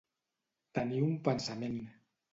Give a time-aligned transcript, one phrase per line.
[0.79, 1.81] Tenir un pensament.